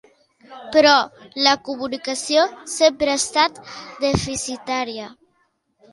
[0.75, 0.93] Però
[1.47, 2.47] la comunicació
[2.79, 3.61] sempre ha estat
[4.07, 5.07] deficitària.